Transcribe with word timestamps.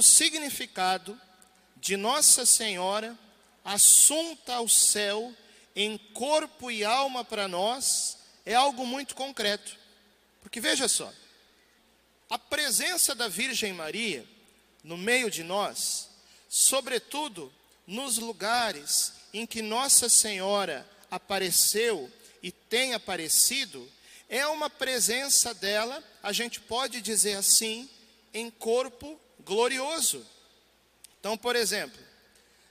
o 0.00 0.02
significado 0.02 1.20
de 1.76 1.94
Nossa 1.94 2.46
Senhora 2.46 3.18
assunta 3.62 4.54
ao 4.54 4.66
céu 4.66 5.30
em 5.76 5.98
corpo 5.98 6.70
e 6.70 6.82
alma 6.82 7.22
para 7.22 7.46
nós 7.46 8.16
é 8.46 8.54
algo 8.54 8.86
muito 8.86 9.14
concreto. 9.14 9.76
Porque 10.40 10.58
veja 10.58 10.88
só, 10.88 11.12
a 12.30 12.38
presença 12.38 13.14
da 13.14 13.28
Virgem 13.28 13.74
Maria 13.74 14.26
no 14.82 14.96
meio 14.96 15.30
de 15.30 15.42
nós, 15.42 16.08
sobretudo 16.48 17.52
nos 17.86 18.16
lugares 18.16 19.12
em 19.34 19.44
que 19.44 19.60
Nossa 19.60 20.08
Senhora 20.08 20.88
apareceu 21.10 22.10
e 22.42 22.50
tem 22.50 22.94
aparecido, 22.94 23.86
é 24.30 24.46
uma 24.46 24.70
presença 24.70 25.52
dela, 25.52 26.02
a 26.22 26.32
gente 26.32 26.58
pode 26.58 27.02
dizer 27.02 27.34
assim, 27.34 27.86
em 28.32 28.50
corpo 28.50 29.20
glorioso. 29.44 30.26
Então, 31.18 31.36
por 31.36 31.56
exemplo, 31.56 32.00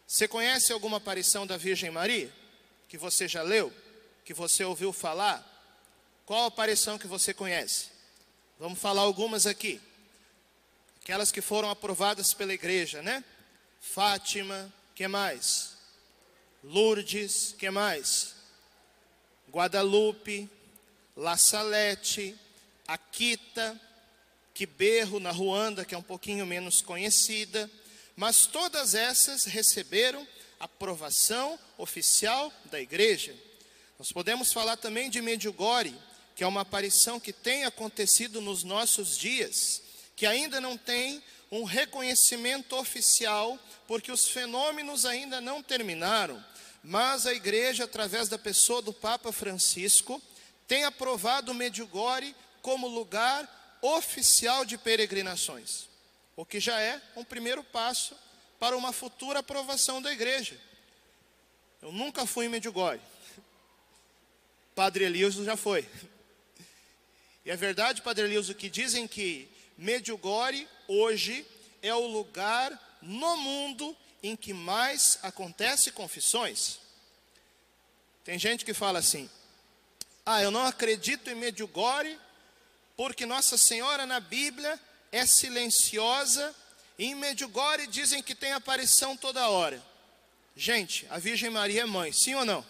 você 0.08 0.28
conhece 0.28 0.74
alguma 0.74 0.98
aparição 0.98 1.46
da 1.46 1.58
Virgem 1.58 1.92
Maria? 1.92 2.34
Que 2.88 2.98
você 2.98 3.28
já 3.28 3.42
leu? 3.44 3.72
Que 4.26 4.34
você 4.34 4.64
ouviu 4.64 4.92
falar? 4.92 5.46
Qual 6.26 6.46
aparição 6.46 6.98
que 6.98 7.08
você 7.08 7.34
conhece? 7.34 7.90
Vamos 8.60 8.80
falar 8.80 9.02
algumas 9.02 9.46
aqui. 9.46 9.80
Aquelas 11.02 11.32
que 11.32 11.42
foram 11.42 11.70
aprovadas 11.70 12.34
pela 12.34 12.54
igreja, 12.54 13.02
né? 13.02 13.24
Fátima, 13.80 14.72
que 14.94 15.08
mais? 15.08 15.78
Lourdes, 16.64 17.56
que 17.58 17.70
mais? 17.70 18.36
Guadalupe, 19.50 20.50
La 21.16 21.38
Salete, 21.38 22.36
Akita, 22.88 23.80
Quiberro, 24.60 25.22
na 25.22 25.32
Ruanda, 25.32 25.86
que 25.86 25.96
é 25.96 25.98
um 25.98 26.02
pouquinho 26.02 26.46
menos 26.46 26.82
conhecida, 26.82 27.72
mas 28.14 28.46
todas 28.46 28.94
essas 28.94 29.46
receberam 29.46 30.28
aprovação 30.60 31.58
oficial 31.78 32.52
da 32.66 32.78
igreja. 32.78 33.34
Nós 33.98 34.12
podemos 34.12 34.52
falar 34.52 34.76
também 34.76 35.10
de 35.10 35.22
Medjugorje, 35.22 35.96
que 36.36 36.44
é 36.44 36.48
uma 36.48 36.60
aparição 36.60 37.22
que 37.22 37.32
tem 37.32 37.64
acontecido 37.64 38.42
nos 38.42 38.66
nossos 38.66 39.18
dias, 39.18 39.82
que 40.14 40.26
ainda 40.26 40.60
não 40.60 40.76
tem 40.76 41.24
um 41.50 41.64
reconhecimento 41.64 42.76
oficial, 42.76 43.58
porque 43.88 44.12
os 44.12 44.28
fenômenos 44.28 45.06
ainda 45.06 45.40
não 45.40 45.64
terminaram, 45.64 46.44
mas 46.84 47.26
a 47.26 47.34
igreja, 47.34 47.86
através 47.86 48.28
da 48.28 48.38
pessoa 48.38 48.82
do 48.82 48.92
Papa 48.92 49.32
Francisco, 49.32 50.22
tem 50.68 50.84
aprovado 50.84 51.54
Medjugorje 51.54 52.36
como 52.62 52.90
lugar 52.90 53.59
oficial 53.82 54.66
de 54.66 54.78
peregrinações, 54.78 55.88
o 56.36 56.46
que 56.46 56.60
já 56.60 56.80
é 56.80 57.02
um 57.16 57.24
primeiro 57.24 57.64
passo 57.64 58.16
para 58.60 58.76
uma 58.76 58.92
futura 58.92 59.40
aprovação 59.40 60.02
da 60.02 60.12
igreja. 60.12 60.60
Eu 61.82 61.92
nunca 61.92 62.26
fui 62.26 62.46
em 62.46 62.50
Medjugorje. 62.50 63.02
Padre 64.76 65.06
Elioso 65.06 65.44
já 65.44 65.56
foi. 65.56 65.88
E 67.46 67.52
é 67.52 67.56
verdade, 67.56 68.02
Padre 68.02 68.26
Elioso, 68.26 68.54
que 68.54 68.70
dizem 68.70 69.08
que 69.08 69.50
Medjugorje 69.78 70.68
hoje 70.88 71.48
é 71.82 71.96
o 71.96 72.06
lugar 72.06 72.78
no 73.02 73.38
mundo 73.38 73.96
em 74.22 74.36
que 74.36 74.54
mais 74.54 75.18
acontece 75.24 75.92
confissões. 75.92 76.80
Tem 78.26 78.38
gente 78.38 78.66
que 78.66 78.74
fala 78.74 79.00
assim: 79.00 79.30
"Ah, 80.26 80.44
eu 80.44 80.52
não 80.52 80.66
acredito 80.66 81.30
em 81.30 81.36
Medjugorje 81.36 82.20
porque 83.00 83.26
Nossa 83.26 83.58
Senhora 83.58 84.06
na 84.06 84.20
Bíblia 84.20 84.78
é 85.10 85.26
silenciosa 85.26 86.54
e 86.98 87.06
em 87.06 87.16
Medjugorje 87.16 87.88
dizem 87.88 88.22
que 88.22 88.36
tem 88.36 88.52
aparição 88.52 89.16
toda 89.16 89.48
hora". 89.48 89.82
Gente, 90.54 91.08
a 91.10 91.18
Virgem 91.18 91.50
Maria 91.50 91.84
é 91.84 91.86
mãe, 91.86 92.12
sim 92.12 92.36
ou 92.36 92.44
não? 92.44 92.66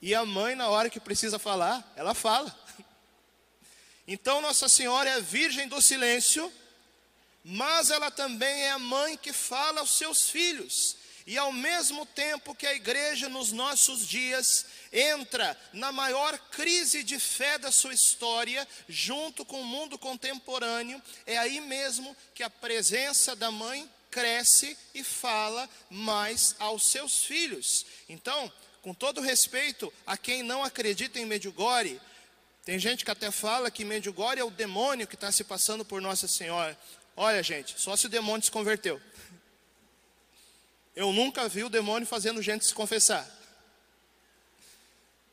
E 0.00 0.14
a 0.14 0.24
mãe, 0.24 0.54
na 0.54 0.68
hora 0.68 0.88
que 0.88 1.00
precisa 1.00 1.36
falar, 1.36 1.92
ela 1.96 2.14
fala. 2.14 2.56
Então, 4.06 4.40
Nossa 4.40 4.68
Senhora 4.68 5.10
é 5.10 5.14
a 5.14 5.18
Virgem 5.18 5.66
do 5.66 5.82
Silêncio, 5.82 6.52
mas 7.42 7.90
ela 7.90 8.08
também 8.08 8.62
é 8.62 8.70
a 8.70 8.78
mãe 8.78 9.16
que 9.16 9.32
fala 9.32 9.80
aos 9.80 9.98
seus 9.98 10.30
filhos. 10.30 10.96
E 11.26 11.36
ao 11.36 11.50
mesmo 11.50 12.06
tempo 12.06 12.54
que 12.54 12.66
a 12.66 12.74
igreja 12.74 13.28
nos 13.28 13.50
nossos 13.50 14.06
dias 14.06 14.64
entra 14.92 15.58
na 15.72 15.90
maior 15.90 16.38
crise 16.50 17.02
de 17.02 17.18
fé 17.18 17.58
da 17.58 17.72
sua 17.72 17.92
história, 17.92 18.66
junto 18.88 19.44
com 19.44 19.60
o 19.60 19.66
mundo 19.66 19.98
contemporâneo, 19.98 21.02
é 21.26 21.36
aí 21.36 21.60
mesmo 21.60 22.16
que 22.32 22.44
a 22.44 22.50
presença 22.50 23.34
da 23.34 23.50
mãe 23.50 23.90
cresce 24.08 24.78
e 24.94 25.02
fala 25.02 25.68
mais 25.90 26.54
aos 26.60 26.86
seus 26.86 27.24
filhos. 27.24 27.84
Então, 28.08 28.50
com 28.80 28.94
todo 28.94 29.20
respeito 29.20 29.92
a 30.06 30.16
quem 30.16 30.44
não 30.44 30.62
acredita 30.62 31.18
em 31.18 31.26
Medjugorje, 31.26 32.00
tem 32.64 32.78
gente 32.78 33.04
que 33.04 33.10
até 33.10 33.32
fala 33.32 33.70
que 33.70 33.84
Medjugorje 33.84 34.40
é 34.40 34.44
o 34.44 34.50
demônio 34.50 35.08
que 35.08 35.16
está 35.16 35.32
se 35.32 35.42
passando 35.42 35.84
por 35.84 36.00
Nossa 36.00 36.28
Senhora. 36.28 36.78
Olha, 37.16 37.42
gente, 37.42 37.80
só 37.80 37.96
se 37.96 38.06
o 38.06 38.08
demônio 38.08 38.44
se 38.44 38.50
converteu. 38.50 39.00
Eu 40.96 41.12
nunca 41.12 41.46
vi 41.46 41.62
o 41.62 41.68
demônio 41.68 42.08
fazendo 42.08 42.40
gente 42.40 42.64
se 42.64 42.74
confessar. 42.74 43.28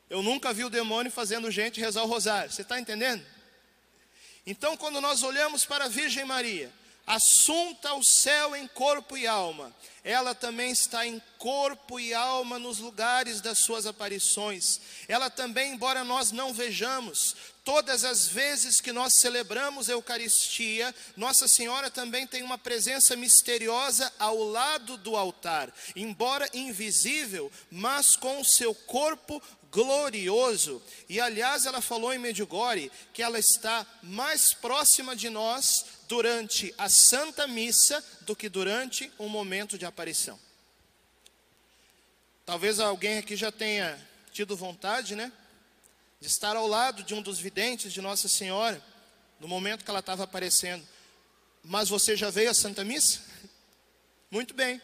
Eu 0.09 0.21
nunca 0.21 0.53
vi 0.53 0.65
o 0.65 0.69
demônio 0.69 1.09
fazendo 1.09 1.49
gente 1.49 1.79
rezar 1.79 2.03
o 2.03 2.07
rosário. 2.07 2.51
Você 2.51 2.61
está 2.61 2.77
entendendo? 2.79 3.25
Então, 4.45 4.75
quando 4.75 4.99
nós 4.99 5.23
olhamos 5.23 5.65
para 5.65 5.85
a 5.85 5.87
Virgem 5.87 6.25
Maria, 6.25 6.69
assunta 7.05 7.89
ao 7.89 8.03
céu 8.03 8.55
em 8.55 8.67
corpo 8.67 9.17
e 9.17 9.27
alma. 9.27 9.73
Ela 10.03 10.35
também 10.35 10.71
está 10.71 11.05
em 11.07 11.21
corpo 11.37 11.99
e 11.99 12.13
alma 12.13 12.59
nos 12.59 12.79
lugares 12.79 13.39
das 13.39 13.59
suas 13.59 13.85
aparições. 13.85 14.79
Ela 15.07 15.29
também, 15.29 15.73
embora 15.73 16.03
nós 16.03 16.31
não 16.31 16.53
vejamos, 16.53 17.35
todas 17.63 18.03
as 18.03 18.27
vezes 18.27 18.81
que 18.81 18.91
nós 18.91 19.13
celebramos 19.15 19.89
a 19.89 19.93
Eucaristia, 19.93 20.93
Nossa 21.15 21.47
Senhora 21.47 21.89
também 21.89 22.27
tem 22.27 22.43
uma 22.43 22.57
presença 22.57 23.15
misteriosa 23.15 24.11
ao 24.19 24.43
lado 24.43 24.97
do 24.97 25.15
altar, 25.15 25.73
embora 25.95 26.49
invisível, 26.53 27.51
mas 27.71 28.15
com 28.15 28.41
o 28.41 28.45
seu 28.45 28.75
corpo 28.75 29.41
glorioso. 29.73 30.81
E 31.09 31.19
aliás, 31.19 31.65
ela 31.65 31.81
falou 31.81 32.13
em 32.13 32.19
Medjugorje 32.19 32.91
que 33.11 33.23
ela 33.23 33.39
está 33.39 33.85
mais 34.03 34.53
próxima 34.53 35.15
de 35.15 35.29
nós 35.29 35.85
durante 36.13 36.71
a 36.77 36.89
Santa 36.89 37.47
Missa 37.47 37.99
do 38.21 38.35
que 38.35 38.47
durante 38.47 39.11
um 39.17 39.27
momento 39.27 39.79
de 39.79 39.83
aparição. 39.83 40.39
Talvez 42.45 42.79
alguém 42.79 43.17
aqui 43.17 43.35
já 43.35 43.51
tenha 43.51 43.99
tido 44.31 44.55
vontade, 44.55 45.15
né, 45.15 45.31
de 46.21 46.27
estar 46.27 46.55
ao 46.55 46.67
lado 46.67 47.01
de 47.01 47.15
um 47.15 47.21
dos 47.23 47.39
videntes 47.39 47.91
de 47.91 47.99
Nossa 47.99 48.27
Senhora 48.27 48.79
no 49.39 49.47
momento 49.47 49.83
que 49.83 49.89
ela 49.89 50.01
estava 50.01 50.23
aparecendo. 50.25 50.87
Mas 51.63 51.89
você 51.89 52.15
já 52.15 52.29
veio 52.29 52.51
à 52.51 52.53
Santa 52.53 52.83
Missa? 52.83 53.19
Muito 54.29 54.53
bem. 54.53 54.79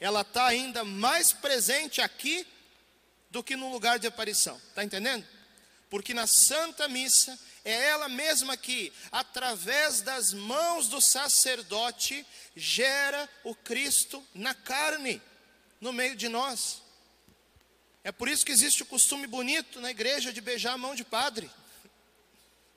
Ela 0.00 0.22
está 0.22 0.48
ainda 0.48 0.82
mais 0.82 1.32
presente 1.32 2.00
aqui 2.00 2.44
do 3.30 3.40
que 3.40 3.54
no 3.54 3.70
lugar 3.70 4.00
de 4.00 4.08
aparição. 4.08 4.60
Está 4.70 4.82
entendendo? 4.82 5.24
Porque 5.88 6.12
na 6.12 6.26
Santa 6.26 6.88
Missa 6.88 7.38
é 7.64 7.88
ela 7.88 8.08
mesma 8.08 8.56
que, 8.56 8.92
através 9.10 10.00
das 10.00 10.32
mãos 10.32 10.88
do 10.88 11.00
sacerdote, 11.00 12.26
gera 12.56 13.28
o 13.44 13.54
Cristo 13.54 14.24
na 14.34 14.54
carne, 14.54 15.20
no 15.80 15.92
meio 15.92 16.16
de 16.16 16.28
nós. 16.28 16.82
É 18.02 18.10
por 18.10 18.28
isso 18.28 18.44
que 18.44 18.52
existe 18.52 18.82
o 18.82 18.86
costume 18.86 19.26
bonito 19.26 19.80
na 19.80 19.90
igreja 19.90 20.32
de 20.32 20.40
beijar 20.40 20.72
a 20.72 20.78
mão 20.78 20.94
de 20.94 21.04
padre. 21.04 21.50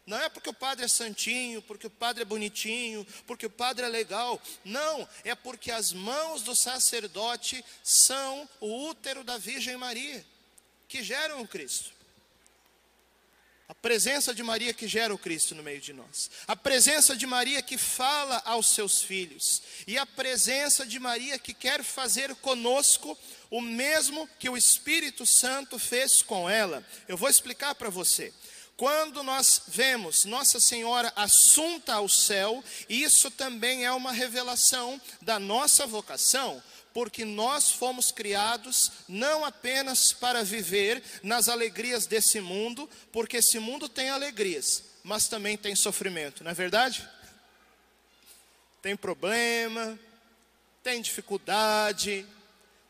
Não 0.06 0.18
é 0.20 0.28
porque 0.28 0.50
o 0.50 0.54
padre 0.54 0.84
é 0.84 0.88
santinho, 0.88 1.62
porque 1.62 1.88
o 1.88 1.90
padre 1.90 2.24
é 2.24 2.26
bonitinho, 2.26 3.08
porque 3.26 3.46
o 3.46 3.50
padre 3.50 3.86
é 3.86 3.90
legal. 3.90 4.42
Não, 4.66 5.08
é 5.24 5.34
porque 5.34 5.72
as 5.72 5.94
mãos 5.94 6.42
do 6.42 6.54
sacerdote 6.54 7.64
são 7.82 8.50
o 8.60 8.90
útero 8.90 9.24
da 9.24 9.38
Virgem 9.38 9.78
Maria 9.78 10.26
que 10.90 11.02
geram 11.02 11.42
o 11.42 11.48
Cristo. 11.48 11.92
A 13.74 13.82
presença 13.84 14.36
de 14.36 14.44
Maria 14.44 14.72
que 14.72 14.88
gera 14.88 15.12
o 15.12 15.18
Cristo 15.18 15.56
no 15.56 15.64
meio 15.64 15.82
de 15.82 15.94
nós. 15.94 16.30
A 16.48 16.56
presença 16.56 17.16
de 17.16 17.26
Maria 17.26 17.60
que 17.60 17.76
fala 17.76 18.40
aos 18.46 18.68
seus 18.68 19.02
filhos. 19.02 19.64
E 19.88 19.98
a 19.98 20.06
presença 20.06 20.86
de 20.86 21.00
Maria 21.00 21.40
que 21.40 21.56
quer 21.56 21.84
fazer 21.84 22.36
conosco 22.36 23.18
o 23.50 23.60
mesmo 23.60 24.30
que 24.38 24.48
o 24.48 24.56
Espírito 24.56 25.26
Santo 25.26 25.80
fez 25.80 26.22
com 26.22 26.48
ela. 26.48 26.86
Eu 27.08 27.18
vou 27.18 27.28
explicar 27.28 27.74
para 27.74 27.90
você. 27.90 28.32
Quando 28.78 29.24
nós 29.24 29.64
vemos 29.68 30.24
Nossa 30.24 30.60
Senhora 30.60 31.12
assunta 31.16 31.96
ao 31.96 32.08
céu, 32.08 32.64
isso 32.88 33.32
também 33.32 33.86
é 33.86 33.92
uma 33.92 34.12
revelação 34.12 35.02
da 35.20 35.40
nossa 35.40 35.88
vocação 35.88 36.62
porque 36.94 37.26
nós 37.26 37.72
fomos 37.72 38.12
criados 38.12 38.92
não 39.08 39.44
apenas 39.44 40.14
para 40.14 40.44
viver 40.44 41.04
nas 41.24 41.50
alegrias 41.50 42.06
desse 42.06 42.40
mundo, 42.40 42.90
porque 43.12 43.38
esse 43.38 43.60
mundo 43.60 43.90
tem 43.90 44.10
alegrias, 44.10 44.84
mas 45.04 45.28
também 45.28 45.58
tem 45.58 45.76
sofrimento, 45.76 46.44
não 46.44 46.52
é 46.52 46.54
verdade? 46.54 47.08
tem 48.84 48.98
problema, 48.98 49.98
tem 50.84 51.02
dificuldade, 51.02 52.28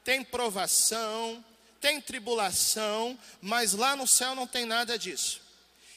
tem 0.03 0.23
provação, 0.23 1.45
tem 1.79 2.01
tribulação, 2.01 3.17
mas 3.39 3.73
lá 3.73 3.95
no 3.95 4.07
céu 4.07 4.33
não 4.33 4.47
tem 4.47 4.65
nada 4.65 4.97
disso. 4.97 5.39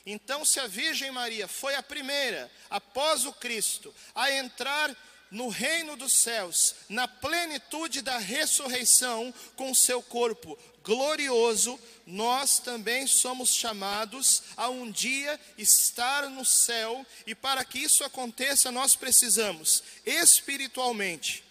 Então, 0.05 0.45
se 0.45 0.61
a 0.61 0.67
Virgem 0.67 1.11
Maria 1.11 1.49
foi 1.49 1.75
a 1.77 1.83
primeira, 1.83 2.53
após 2.69 3.25
o 3.25 3.33
Cristo, 3.33 3.93
a 4.15 4.31
entrar 4.31 4.95
no 5.37 5.49
reino 5.51 5.97
dos 5.97 6.15
céus, 6.15 6.75
na 6.89 7.07
plenitude 7.07 8.01
da 8.01 8.17
ressurreição, 8.17 9.35
com 9.55 9.75
seu 9.75 10.03
corpo 10.03 10.59
glorioso, 10.83 11.79
nós 12.07 12.59
também 12.59 13.07
somos 13.07 13.55
chamados 13.55 14.43
a 14.57 14.71
um 14.71 14.91
dia 14.91 15.39
estar 15.59 16.31
no 16.31 16.43
céu, 16.43 17.05
e 17.27 17.35
para 17.35 17.63
que 17.67 17.81
isso 17.81 18.03
aconteça, 18.03 18.73
nós 18.73 18.97
precisamos 18.97 19.83
espiritualmente, 20.07 21.45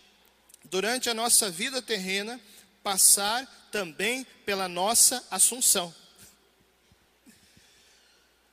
durante 0.64 1.08
a 1.08 1.14
nossa 1.14 1.52
vida 1.52 1.80
terrena, 1.80 2.42
passar 2.82 3.46
também 3.72 4.26
pela 4.48 4.68
nossa 4.68 5.24
assunção. 5.30 5.94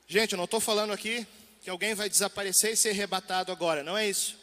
Gente, 0.06 0.32
eu 0.32 0.36
não 0.36 0.44
estou 0.44 0.60
falando 0.60 0.92
aqui 0.92 1.26
que 1.62 1.70
alguém 1.70 1.94
vai 1.94 2.10
desaparecer 2.10 2.74
e 2.74 2.76
ser 2.76 2.90
arrebatado 2.90 3.50
agora, 3.50 3.82
não 3.82 3.96
é 3.96 4.06
isso. 4.06 4.41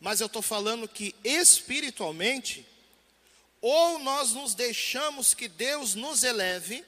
Mas 0.00 0.20
eu 0.20 0.26
estou 0.26 0.42
falando 0.42 0.88
que 0.88 1.14
espiritualmente, 1.24 2.66
ou 3.60 3.98
nós 3.98 4.32
nos 4.32 4.54
deixamos 4.54 5.34
que 5.34 5.48
Deus 5.48 5.94
nos 5.94 6.22
eleve, 6.22 6.84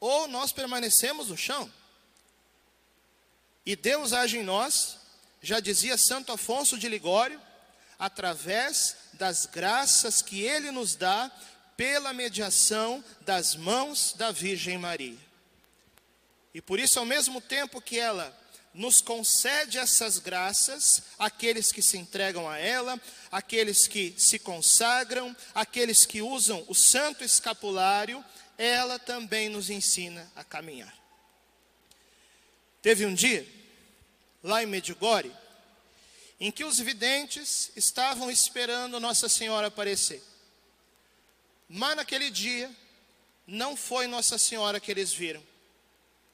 ou 0.00 0.28
nós 0.28 0.52
permanecemos 0.52 1.28
no 1.28 1.36
chão. 1.36 1.70
E 3.66 3.76
Deus 3.76 4.12
age 4.12 4.38
em 4.38 4.42
nós, 4.42 4.96
já 5.42 5.60
dizia 5.60 5.98
Santo 5.98 6.32
Afonso 6.32 6.78
de 6.78 6.88
Ligório, 6.88 7.40
através 7.98 8.96
das 9.14 9.44
graças 9.44 10.22
que 10.22 10.40
Ele 10.40 10.70
nos 10.70 10.94
dá 10.94 11.30
pela 11.76 12.12
mediação 12.12 13.04
das 13.20 13.54
mãos 13.54 14.14
da 14.16 14.32
Virgem 14.32 14.78
Maria. 14.78 15.18
E 16.54 16.60
por 16.60 16.80
isso, 16.80 16.98
ao 16.98 17.04
mesmo 17.04 17.40
tempo 17.40 17.80
que 17.80 17.98
ela 17.98 18.36
nos 18.74 19.00
concede 19.00 19.78
essas 19.78 20.18
graças, 20.18 21.02
aqueles 21.18 21.72
que 21.72 21.82
se 21.82 21.96
entregam 21.96 22.48
a 22.48 22.58
ela, 22.58 23.00
aqueles 23.30 23.86
que 23.86 24.14
se 24.16 24.38
consagram, 24.38 25.34
aqueles 25.54 26.06
que 26.06 26.22
usam 26.22 26.64
o 26.68 26.74
santo 26.74 27.24
escapulário, 27.24 28.24
ela 28.56 28.98
também 28.98 29.48
nos 29.48 29.70
ensina 29.70 30.30
a 30.36 30.44
caminhar. 30.44 30.94
Teve 32.82 33.06
um 33.06 33.14
dia, 33.14 33.46
lá 34.42 34.62
em 34.62 34.66
Medjugorje, 34.66 35.32
em 36.40 36.50
que 36.52 36.64
os 36.64 36.78
videntes 36.78 37.72
estavam 37.74 38.30
esperando 38.30 39.00
Nossa 39.00 39.28
Senhora 39.28 39.66
aparecer. 39.66 40.22
Mas 41.68 41.96
naquele 41.96 42.30
dia, 42.30 42.70
não 43.46 43.76
foi 43.76 44.06
Nossa 44.06 44.38
Senhora 44.38 44.78
que 44.78 44.90
eles 44.90 45.12
viram, 45.12 45.42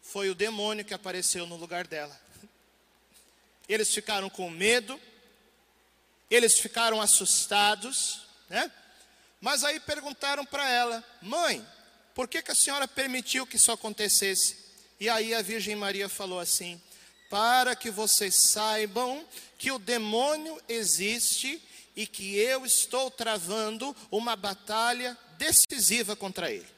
foi 0.04 0.28
o 0.28 0.34
demônio 0.34 0.84
que 0.84 0.94
apareceu 0.94 1.46
no 1.46 1.56
lugar 1.56 1.86
dela. 1.86 2.16
Eles 3.68 3.92
ficaram 3.92 4.28
com 4.28 4.50
medo, 4.50 5.00
eles 6.30 6.58
ficaram 6.58 7.00
assustados, 7.00 8.20
né? 8.48 8.70
Mas 9.40 9.64
aí 9.64 9.80
perguntaram 9.80 10.44
para 10.44 10.68
ela: 10.68 11.02
Mãe, 11.22 11.66
por 12.14 12.28
que, 12.28 12.42
que 12.42 12.52
a 12.52 12.54
senhora 12.54 12.86
permitiu 12.86 13.46
que 13.46 13.56
isso 13.56 13.72
acontecesse? 13.72 14.56
E 15.00 15.08
aí 15.08 15.34
a 15.34 15.42
Virgem 15.42 15.74
Maria 15.74 16.08
falou 16.08 16.38
assim: 16.38 16.80
Para 17.30 17.74
que 17.74 17.90
vocês 17.90 18.34
saibam 18.50 19.26
que 19.58 19.72
o 19.72 19.78
demônio 19.78 20.60
existe 20.68 21.60
e 21.96 22.06
que 22.06 22.36
eu 22.36 22.66
estou 22.66 23.10
travando 23.10 23.96
uma 24.10 24.36
batalha 24.36 25.16
decisiva 25.38 26.14
contra 26.14 26.50
ele. 26.50 26.74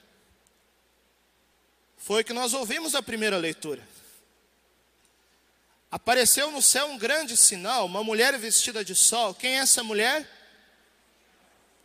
Foi 1.96 2.22
que 2.22 2.32
nós 2.32 2.54
ouvimos 2.54 2.92
na 2.92 3.02
primeira 3.02 3.36
leitura. 3.36 3.82
Apareceu 5.90 6.50
no 6.50 6.60
céu 6.60 6.86
um 6.88 6.98
grande 6.98 7.36
sinal, 7.36 7.86
uma 7.86 8.04
mulher 8.04 8.36
vestida 8.38 8.84
de 8.84 8.94
sol. 8.94 9.34
Quem 9.34 9.56
é 9.56 9.60
essa 9.60 9.82
mulher? 9.82 10.28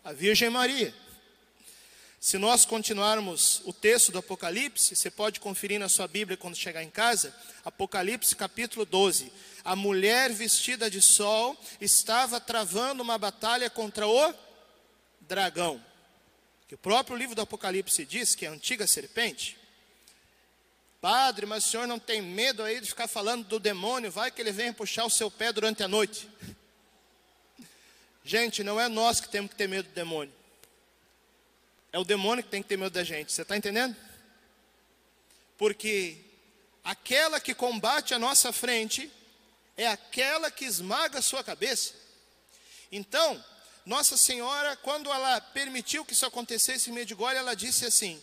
A 0.04 0.12
Virgem 0.12 0.50
Maria. 0.50 0.94
Se 2.20 2.38
nós 2.38 2.66
continuarmos 2.66 3.62
o 3.66 3.74
texto 3.74 4.12
do 4.12 4.20
Apocalipse, 4.20 4.96
você 4.96 5.10
pode 5.10 5.40
conferir 5.40 5.80
na 5.80 5.90
sua 5.90 6.08
Bíblia 6.08 6.38
quando 6.38 6.56
chegar 6.56 6.84
em 6.84 6.90
casa, 6.90 7.36
Apocalipse 7.64 8.36
capítulo 8.36 8.86
12. 8.86 9.32
A 9.64 9.76
mulher 9.76 10.32
vestida 10.32 10.90
de 10.90 11.02
sol 11.02 11.58
estava 11.80 12.40
travando 12.40 13.02
uma 13.02 13.18
batalha 13.18 13.70
contra 13.70 14.08
o 14.08 14.34
dragão. 15.22 15.84
Que 16.68 16.76
o 16.76 16.78
próprio 16.78 17.18
livro 17.18 17.36
do 17.36 17.42
Apocalipse 17.42 18.06
diz 18.06 18.36
que 18.36 18.46
é 18.46 18.50
a 18.50 18.52
antiga 18.52 18.86
serpente 18.86 19.61
Padre, 21.02 21.48
mas 21.48 21.66
o 21.66 21.70
senhor 21.70 21.88
não 21.88 21.98
tem 21.98 22.22
medo 22.22 22.62
aí 22.62 22.80
de 22.80 22.88
ficar 22.88 23.08
falando 23.08 23.44
do 23.48 23.60
demônio? 23.60 24.12
Vai 24.12 24.30
que 24.30 24.40
ele 24.40 24.52
venha 24.52 24.72
puxar 24.72 25.04
o 25.04 25.10
seu 25.10 25.32
pé 25.32 25.52
durante 25.52 25.82
a 25.82 25.88
noite. 25.88 26.30
Gente, 28.24 28.64
não 28.64 28.80
é 28.80 28.88
nós 28.88 29.20
que 29.20 29.28
temos 29.28 29.50
que 29.50 29.58
ter 29.58 29.68
medo 29.68 29.90
do 29.90 29.96
demônio. 29.96 30.32
É 31.92 31.98
o 31.98 32.04
demônio 32.04 32.44
que 32.44 32.52
tem 32.52 32.62
que 32.62 32.70
ter 32.70 32.78
medo 32.78 32.94
da 32.94 33.04
gente. 33.04 33.34
Você 33.34 33.42
está 33.42 33.58
entendendo? 33.58 33.96
Porque 35.58 36.18
aquela 36.84 37.40
que 37.40 37.56
combate 37.56 38.14
a 38.14 38.20
nossa 38.20 38.54
frente 38.54 39.12
é 39.76 39.88
aquela 39.88 40.52
que 40.52 40.66
esmaga 40.66 41.18
a 41.18 41.22
sua 41.24 41.44
cabeça. 41.44 41.96
Então, 42.92 43.44
Nossa 43.86 44.16
Senhora, 44.18 44.76
quando 44.78 45.12
ela 45.12 45.42
permitiu 45.42 46.06
que 46.06 46.14
isso 46.14 46.28
acontecesse 46.28 46.92
em 46.92 46.94
Medjugorje, 46.94 47.38
ela 47.38 47.56
disse 47.56 47.86
assim: 47.86 48.22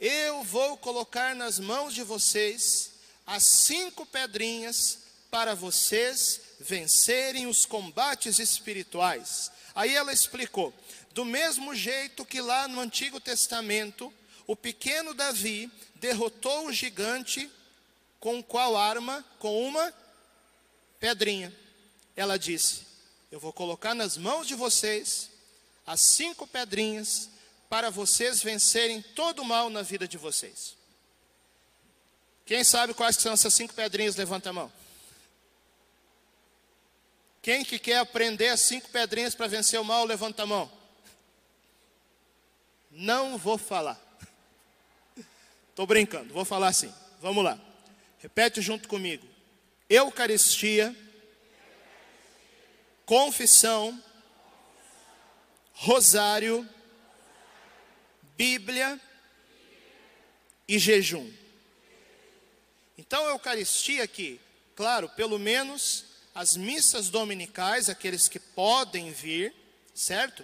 eu 0.00 0.42
vou 0.42 0.78
colocar 0.78 1.34
nas 1.34 1.58
mãos 1.58 1.92
de 1.92 2.02
vocês 2.02 2.92
as 3.26 3.44
cinco 3.44 4.06
pedrinhas 4.06 5.00
para 5.30 5.54
vocês 5.54 6.40
vencerem 6.58 7.46
os 7.46 7.66
combates 7.66 8.38
espirituais. 8.38 9.52
Aí 9.74 9.94
ela 9.94 10.12
explicou: 10.12 10.72
do 11.12 11.24
mesmo 11.24 11.74
jeito 11.74 12.24
que 12.24 12.40
lá 12.40 12.66
no 12.66 12.80
Antigo 12.80 13.20
Testamento, 13.20 14.12
o 14.46 14.56
pequeno 14.56 15.12
Davi 15.12 15.70
derrotou 15.96 16.66
o 16.66 16.72
gigante 16.72 17.50
com 18.18 18.42
qual 18.42 18.76
arma? 18.76 19.24
Com 19.38 19.66
uma 19.68 19.92
pedrinha. 20.98 21.54
Ela 22.16 22.38
disse: 22.38 22.86
Eu 23.30 23.38
vou 23.38 23.52
colocar 23.52 23.94
nas 23.94 24.16
mãos 24.16 24.46
de 24.46 24.54
vocês 24.54 25.30
as 25.86 26.00
cinco 26.00 26.46
pedrinhas 26.46 27.28
para 27.70 27.88
vocês 27.88 28.42
vencerem 28.42 29.00
todo 29.00 29.42
o 29.42 29.44
mal 29.44 29.70
na 29.70 29.80
vida 29.80 30.08
de 30.08 30.18
vocês. 30.18 30.76
Quem 32.44 32.64
sabe 32.64 32.92
quais 32.92 33.14
são 33.14 33.32
essas 33.32 33.54
cinco 33.54 33.72
pedrinhas? 33.72 34.16
Levanta 34.16 34.50
a 34.50 34.52
mão. 34.52 34.72
Quem 37.40 37.64
que 37.64 37.78
quer 37.78 37.98
aprender 37.98 38.48
as 38.48 38.60
cinco 38.60 38.88
pedrinhas 38.88 39.36
para 39.36 39.46
vencer 39.46 39.80
o 39.80 39.84
mal? 39.84 40.04
Levanta 40.04 40.42
a 40.42 40.46
mão. 40.46 40.70
Não 42.90 43.38
vou 43.38 43.56
falar. 43.56 43.98
Estou 45.70 45.86
brincando, 45.86 46.34
vou 46.34 46.44
falar 46.44 46.68
assim. 46.68 46.92
Vamos 47.20 47.44
lá. 47.44 47.58
Repete 48.18 48.60
junto 48.60 48.88
comigo. 48.88 49.26
Eucaristia, 49.88 50.94
confissão, 53.06 54.02
rosário, 55.72 56.68
Bíblia 58.40 58.98
e 60.66 60.78
jejum. 60.78 61.30
Então, 62.96 63.26
a 63.26 63.32
Eucaristia 63.32 64.02
aqui, 64.02 64.40
claro, 64.74 65.10
pelo 65.10 65.38
menos 65.38 66.06
as 66.34 66.56
missas 66.56 67.10
dominicais, 67.10 67.90
aqueles 67.90 68.28
que 68.28 68.38
podem 68.38 69.12
vir, 69.12 69.54
certo? 69.94 70.42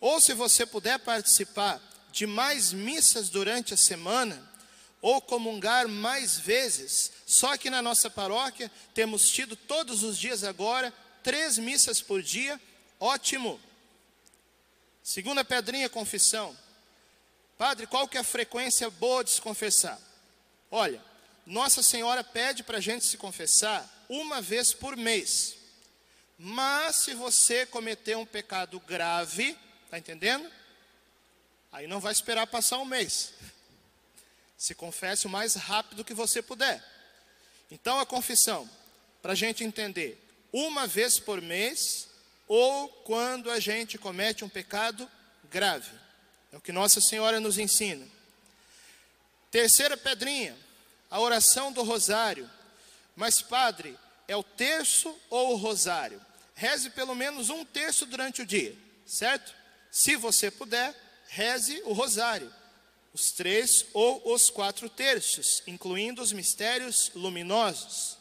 Ou 0.00 0.20
se 0.20 0.34
você 0.34 0.66
puder 0.66 0.98
participar 0.98 1.80
de 2.10 2.26
mais 2.26 2.72
missas 2.72 3.28
durante 3.28 3.72
a 3.72 3.76
semana, 3.76 4.50
ou 5.00 5.22
comungar 5.22 5.86
mais 5.86 6.36
vezes. 6.36 7.12
Só 7.24 7.56
que 7.56 7.70
na 7.70 7.80
nossa 7.80 8.10
paróquia 8.10 8.68
temos 8.94 9.30
tido 9.30 9.54
todos 9.54 10.02
os 10.02 10.18
dias 10.18 10.42
agora 10.42 10.92
três 11.22 11.56
missas 11.56 12.02
por 12.02 12.20
dia, 12.20 12.60
ótimo. 12.98 13.60
Segunda 15.04 15.44
pedrinha, 15.44 15.88
confissão. 15.88 16.56
Padre, 17.62 17.86
qual 17.86 18.08
que 18.08 18.16
é 18.16 18.20
a 18.20 18.24
frequência 18.24 18.90
boa 18.90 19.22
de 19.22 19.30
se 19.30 19.40
confessar? 19.40 19.96
Olha, 20.68 21.00
Nossa 21.46 21.80
Senhora 21.80 22.24
pede 22.24 22.64
para 22.64 22.78
a 22.78 22.80
gente 22.80 23.04
se 23.04 23.16
confessar 23.16 23.88
uma 24.08 24.42
vez 24.42 24.74
por 24.74 24.96
mês. 24.96 25.54
Mas 26.36 26.96
se 26.96 27.14
você 27.14 27.64
cometer 27.64 28.16
um 28.16 28.26
pecado 28.26 28.80
grave, 28.80 29.56
está 29.84 29.96
entendendo? 29.96 30.50
Aí 31.70 31.86
não 31.86 32.00
vai 32.00 32.10
esperar 32.12 32.48
passar 32.48 32.78
um 32.78 32.84
mês. 32.84 33.32
Se 34.58 34.74
confesse 34.74 35.28
o 35.28 35.30
mais 35.30 35.54
rápido 35.54 36.04
que 36.04 36.14
você 36.14 36.42
puder. 36.42 36.82
Então 37.70 38.00
a 38.00 38.04
confissão, 38.04 38.68
para 39.22 39.34
a 39.34 39.36
gente 39.36 39.62
entender, 39.62 40.20
uma 40.52 40.88
vez 40.88 41.20
por 41.20 41.40
mês 41.40 42.08
ou 42.48 42.88
quando 42.88 43.52
a 43.52 43.60
gente 43.60 43.98
comete 43.98 44.44
um 44.44 44.48
pecado 44.48 45.08
grave. 45.44 46.01
É 46.52 46.56
o 46.56 46.60
que 46.60 46.70
Nossa 46.70 47.00
Senhora 47.00 47.40
nos 47.40 47.58
ensina. 47.58 48.06
Terceira 49.50 49.96
pedrinha, 49.96 50.56
a 51.10 51.18
oração 51.18 51.72
do 51.72 51.82
rosário. 51.82 52.48
Mas, 53.16 53.40
padre, 53.40 53.98
é 54.28 54.36
o 54.36 54.42
terço 54.42 55.14
ou 55.30 55.52
o 55.52 55.56
rosário? 55.56 56.20
Reze 56.54 56.90
pelo 56.90 57.14
menos 57.14 57.50
um 57.50 57.64
terço 57.64 58.04
durante 58.06 58.42
o 58.42 58.46
dia, 58.46 58.76
certo? 59.06 59.54
Se 59.90 60.16
você 60.16 60.50
puder, 60.50 60.94
reze 61.28 61.82
o 61.84 61.92
rosário, 61.92 62.52
os 63.12 63.32
três 63.32 63.86
ou 63.92 64.32
os 64.32 64.48
quatro 64.48 64.88
terços, 64.88 65.62
incluindo 65.66 66.22
os 66.22 66.32
mistérios 66.32 67.10
luminosos. 67.14 68.18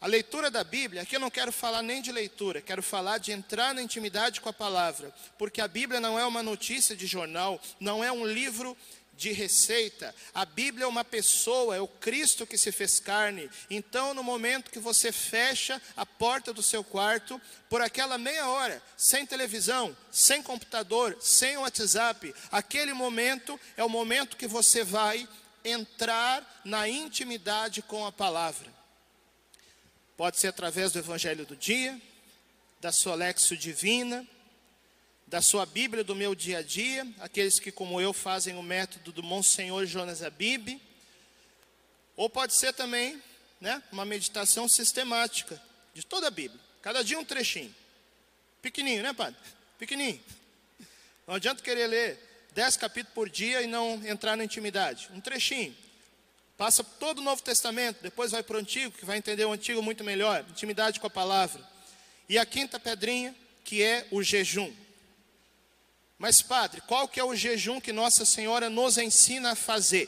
A 0.00 0.06
leitura 0.06 0.50
da 0.50 0.64
Bíblia, 0.64 1.02
aqui 1.02 1.14
eu 1.14 1.20
não 1.20 1.28
quero 1.28 1.52
falar 1.52 1.82
nem 1.82 2.00
de 2.00 2.10
leitura, 2.10 2.62
quero 2.62 2.82
falar 2.82 3.18
de 3.18 3.32
entrar 3.32 3.74
na 3.74 3.82
intimidade 3.82 4.40
com 4.40 4.48
a 4.48 4.52
palavra, 4.52 5.14
porque 5.36 5.60
a 5.60 5.68
Bíblia 5.68 6.00
não 6.00 6.18
é 6.18 6.24
uma 6.24 6.42
notícia 6.42 6.96
de 6.96 7.06
jornal, 7.06 7.60
não 7.78 8.02
é 8.02 8.10
um 8.10 8.26
livro 8.26 8.74
de 9.12 9.30
receita. 9.30 10.14
A 10.32 10.46
Bíblia 10.46 10.84
é 10.84 10.88
uma 10.88 11.04
pessoa, 11.04 11.76
é 11.76 11.80
o 11.80 11.86
Cristo 11.86 12.46
que 12.46 12.56
se 12.56 12.72
fez 12.72 12.98
carne. 12.98 13.50
Então, 13.68 14.14
no 14.14 14.24
momento 14.24 14.70
que 14.70 14.78
você 14.78 15.12
fecha 15.12 15.80
a 15.94 16.06
porta 16.06 16.54
do 16.54 16.62
seu 16.62 16.82
quarto, 16.82 17.38
por 17.68 17.82
aquela 17.82 18.16
meia 18.16 18.48
hora, 18.48 18.82
sem 18.96 19.26
televisão, 19.26 19.94
sem 20.10 20.42
computador, 20.42 21.18
sem 21.20 21.58
WhatsApp, 21.58 22.34
aquele 22.50 22.94
momento 22.94 23.60
é 23.76 23.84
o 23.84 23.90
momento 23.90 24.38
que 24.38 24.46
você 24.46 24.82
vai 24.82 25.28
entrar 25.62 26.62
na 26.64 26.88
intimidade 26.88 27.82
com 27.82 28.06
a 28.06 28.10
palavra. 28.10 28.79
Pode 30.20 30.38
ser 30.38 30.48
através 30.48 30.92
do 30.92 30.98
Evangelho 30.98 31.46
do 31.46 31.56
dia, 31.56 31.98
da 32.78 32.92
sua 32.92 33.14
Lexo 33.14 33.56
Divina, 33.56 34.28
da 35.26 35.40
sua 35.40 35.64
Bíblia 35.64 36.04
do 36.04 36.14
meu 36.14 36.34
dia 36.34 36.58
a 36.58 36.62
dia, 36.62 37.08
aqueles 37.20 37.58
que, 37.58 37.72
como 37.72 37.98
eu, 37.98 38.12
fazem 38.12 38.54
o 38.54 38.62
método 38.62 39.12
do 39.12 39.22
Monsenhor 39.22 39.86
Jonas 39.86 40.22
Abib, 40.22 40.78
ou 42.16 42.28
pode 42.28 42.52
ser 42.52 42.74
também 42.74 43.18
né, 43.62 43.82
uma 43.90 44.04
meditação 44.04 44.68
sistemática 44.68 45.58
de 45.94 46.04
toda 46.04 46.26
a 46.26 46.30
Bíblia, 46.30 46.60
cada 46.82 47.02
dia 47.02 47.18
um 47.18 47.24
trechinho, 47.24 47.74
pequenininho, 48.60 49.02
né, 49.02 49.14
padre? 49.14 49.40
Pequenininho. 49.78 50.22
Não 51.26 51.36
adianta 51.36 51.62
querer 51.62 51.86
ler 51.86 52.46
dez 52.52 52.76
capítulos 52.76 53.14
por 53.14 53.30
dia 53.30 53.62
e 53.62 53.66
não 53.66 53.94
entrar 54.06 54.36
na 54.36 54.44
intimidade, 54.44 55.08
um 55.14 55.20
trechinho. 55.22 55.74
Passa 56.60 56.84
todo 56.84 57.20
o 57.20 57.22
Novo 57.22 57.42
Testamento, 57.42 58.02
depois 58.02 58.32
vai 58.32 58.42
para 58.42 58.54
o 58.54 58.60
Antigo, 58.60 58.92
que 58.92 59.06
vai 59.06 59.16
entender 59.16 59.46
o 59.46 59.52
Antigo 59.52 59.82
muito 59.82 60.04
melhor, 60.04 60.44
intimidade 60.50 61.00
com 61.00 61.06
a 61.06 61.10
palavra. 61.10 61.66
E 62.28 62.36
a 62.36 62.44
quinta 62.44 62.78
pedrinha, 62.78 63.34
que 63.64 63.82
é 63.82 64.06
o 64.10 64.22
jejum. 64.22 64.70
Mas, 66.18 66.42
padre, 66.42 66.82
qual 66.82 67.08
que 67.08 67.18
é 67.18 67.24
o 67.24 67.34
jejum 67.34 67.80
que 67.80 67.94
Nossa 67.94 68.26
Senhora 68.26 68.68
nos 68.68 68.98
ensina 68.98 69.52
a 69.52 69.54
fazer? 69.54 70.06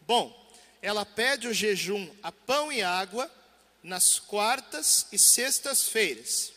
Bom, 0.00 0.36
ela 0.82 1.06
pede 1.06 1.46
o 1.46 1.54
jejum 1.54 2.10
a 2.24 2.32
pão 2.32 2.72
e 2.72 2.82
água 2.82 3.30
nas 3.80 4.18
quartas 4.18 5.06
e 5.12 5.16
sextas-feiras. 5.16 6.52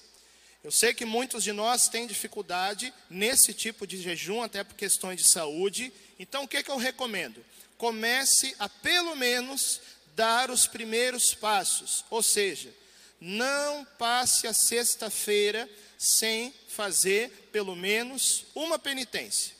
Eu 0.63 0.71
sei 0.71 0.95
que 0.95 1.05
muitos 1.05 1.43
de 1.43 1.51
nós 1.51 1.87
têm 1.87 2.07
dificuldade 2.07 2.91
nesse 3.07 3.53
tipo 3.53 3.85
de 3.85 4.01
jejum, 4.01 4.41
até 4.41 4.63
por 4.63 4.73
questões 4.73 5.21
de 5.21 5.29
saúde. 5.29 5.93
Então, 6.17 6.45
o 6.45 6.47
que, 6.47 6.63
que 6.63 6.71
eu 6.71 6.77
recomendo? 6.77 7.45
Comece 7.81 8.55
a 8.59 8.69
pelo 8.69 9.15
menos 9.15 9.81
dar 10.15 10.51
os 10.51 10.67
primeiros 10.67 11.33
passos, 11.33 12.05
ou 12.11 12.21
seja, 12.21 12.71
não 13.19 13.83
passe 13.97 14.45
a 14.45 14.53
sexta-feira 14.53 15.67
sem 15.97 16.53
fazer 16.67 17.49
pelo 17.51 17.75
menos 17.75 18.45
uma 18.53 18.77
penitência. 18.77 19.55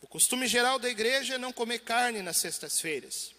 O 0.00 0.06
costume 0.06 0.46
geral 0.46 0.78
da 0.78 0.88
igreja 0.88 1.34
é 1.34 1.38
não 1.38 1.52
comer 1.52 1.80
carne 1.80 2.22
nas 2.22 2.38
sextas-feiras, 2.38 3.34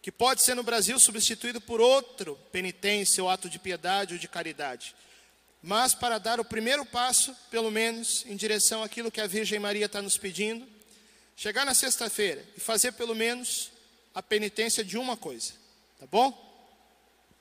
que 0.00 0.12
pode 0.12 0.44
ser 0.44 0.54
no 0.54 0.62
Brasil 0.62 0.96
substituído 1.00 1.60
por 1.60 1.80
outro 1.80 2.38
penitência 2.52 3.20
ou 3.20 3.28
ato 3.28 3.50
de 3.50 3.58
piedade 3.58 4.14
ou 4.14 4.20
de 4.20 4.28
caridade. 4.28 4.94
Mas 5.60 5.92
para 5.92 6.18
dar 6.18 6.38
o 6.38 6.44
primeiro 6.44 6.86
passo, 6.86 7.34
pelo 7.50 7.72
menos, 7.72 8.24
em 8.26 8.36
direção 8.36 8.84
àquilo 8.84 9.10
que 9.10 9.20
a 9.20 9.26
Virgem 9.26 9.58
Maria 9.58 9.86
está 9.86 10.00
nos 10.00 10.16
pedindo, 10.16 10.75
chegar 11.36 11.66
na 11.66 11.74
sexta-feira 11.74 12.42
e 12.56 12.60
fazer 12.60 12.92
pelo 12.92 13.14
menos 13.14 13.70
a 14.14 14.22
penitência 14.22 14.82
de 14.82 14.96
uma 14.96 15.16
coisa, 15.16 15.52
tá 16.00 16.06
bom? 16.06 16.32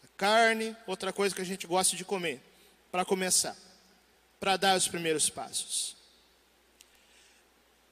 A 0.04 0.08
carne, 0.18 0.76
outra 0.86 1.14
coisa 1.14 1.34
que 1.34 1.42
a 1.42 1.46
gente 1.46 1.66
gosta 1.66 1.96
de 1.96 2.04
comer, 2.04 2.42
para 2.92 3.06
começar, 3.06 3.56
para 4.40 4.58
dar 4.58 4.78
os 4.78 4.88
primeiros 4.88 5.30
passos. 5.30 5.96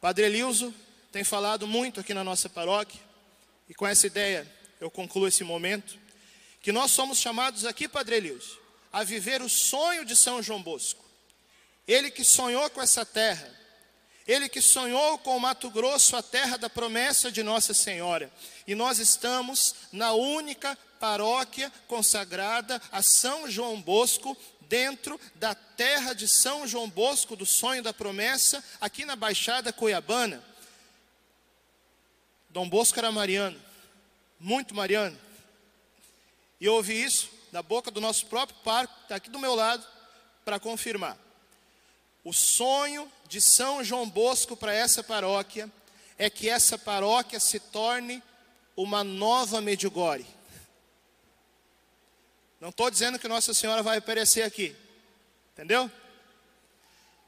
Padre 0.01 0.25
Elilzo 0.25 0.73
tem 1.11 1.23
falado 1.23 1.65
muito 1.65 2.01
aqui 2.01 2.13
na 2.13 2.23
nossa 2.23 2.49
paróquia, 2.49 2.99
e 3.69 3.73
com 3.73 3.87
essa 3.87 4.05
ideia 4.05 4.45
eu 4.81 4.91
concluo 4.91 5.27
esse 5.27 5.45
momento, 5.45 5.97
que 6.61 6.73
nós 6.73 6.91
somos 6.91 7.17
chamados 7.17 7.65
aqui, 7.65 7.87
Padre 7.87 8.17
Elilzo, 8.17 8.59
a 8.91 9.03
viver 9.03 9.41
o 9.41 9.47
sonho 9.47 10.03
de 10.03 10.15
São 10.15 10.43
João 10.43 10.61
Bosco. 10.61 11.03
Ele 11.87 12.11
que 12.11 12.23
sonhou 12.23 12.69
com 12.69 12.81
essa 12.81 13.05
terra, 13.05 13.49
ele 14.27 14.47
que 14.47 14.61
sonhou 14.61 15.17
com 15.17 15.35
o 15.35 15.39
Mato 15.39 15.69
Grosso, 15.69 16.15
a 16.15 16.23
terra 16.23 16.57
da 16.57 16.69
promessa 16.69 17.31
de 17.31 17.43
Nossa 17.43 17.73
Senhora. 17.73 18.31
E 18.65 18.73
nós 18.73 18.99
estamos 18.99 19.75
na 19.91 20.13
única 20.13 20.77
paróquia 20.99 21.71
consagrada 21.87 22.81
a 22.91 23.01
São 23.01 23.49
João 23.49 23.81
Bosco, 23.81 24.37
dentro 24.61 25.19
da 25.35 25.53
terra 25.53 26.13
de 26.13 26.27
São 26.27 26.65
João 26.65 26.89
Bosco, 26.89 27.35
do 27.35 27.45
sonho 27.45 27.83
da 27.83 27.93
promessa, 27.93 28.63
aqui 28.79 29.03
na 29.03 29.15
Baixada 29.15 29.73
Cuiabana. 29.73 30.43
Dom 32.49 32.69
Bosco 32.69 32.97
era 32.97 33.11
mariano, 33.11 33.59
muito 34.39 34.73
mariano. 34.73 35.19
E 36.61 36.65
eu 36.65 36.75
ouvi 36.75 37.03
isso 37.03 37.29
da 37.51 37.61
boca 37.61 37.91
do 37.91 37.99
nosso 37.99 38.25
próprio 38.27 38.57
parque, 38.63 38.93
está 39.03 39.15
aqui 39.15 39.29
do 39.29 39.37
meu 39.37 39.53
lado, 39.53 39.85
para 40.45 40.59
confirmar. 40.59 41.17
O 42.23 42.31
sonho 42.31 43.11
de 43.27 43.41
São 43.41 43.83
João 43.83 44.09
Bosco 44.09 44.55
para 44.55 44.73
essa 44.73 45.03
paróquia 45.03 45.69
é 46.17 46.29
que 46.29 46.49
essa 46.49 46.77
paróquia 46.77 47.39
se 47.39 47.59
torne 47.59 48.23
uma 48.77 49.03
nova 49.03 49.59
Medjugorje. 49.59 50.27
Não 52.61 52.69
estou 52.69 52.89
dizendo 52.89 53.19
que 53.19 53.27
Nossa 53.27 53.53
Senhora 53.53 53.83
vai 53.83 53.97
aparecer 53.97 54.43
aqui, 54.43 54.73
entendeu? 55.51 55.91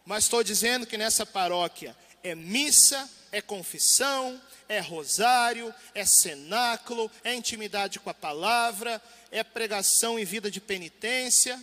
Mas 0.06 0.24
estou 0.24 0.42
dizendo 0.44 0.88
que 0.88 0.98
nessa 0.98 1.26
paróquia 1.26 1.96
é 2.24 2.34
missa, 2.34 3.10
é 3.34 3.42
confissão, 3.42 4.42
é 4.70 4.80
rosário, 4.80 5.74
é 5.94 6.06
cenáculo, 6.06 7.12
é 7.22 7.36
intimidade 7.36 8.00
com 8.00 8.10
a 8.10 8.14
palavra, 8.14 9.02
é 9.30 9.44
pregação 9.44 10.18
e 10.18 10.24
vida 10.24 10.50
de 10.50 10.62
penitência, 10.62 11.62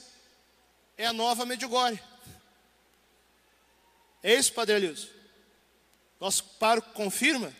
é 0.98 1.06
a 1.06 1.12
nova 1.14 1.46
Medjugorje. 1.46 2.11
É 4.22 4.34
isso, 4.34 4.52
Padre 4.52 4.76
Elias? 4.76 5.08
Nosso 6.20 6.44
pároco 6.60 6.92
confirma? 6.92 7.52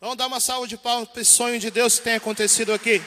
Vamos 0.00 0.16
dar 0.16 0.26
uma 0.26 0.40
salva 0.40 0.66
de 0.66 0.76
palmas 0.76 1.08
para 1.08 1.22
esse 1.22 1.32
sonho 1.32 1.58
de 1.58 1.70
Deus 1.70 1.98
que 1.98 2.04
tem 2.04 2.14
acontecido 2.14 2.72
aqui. 2.72 3.00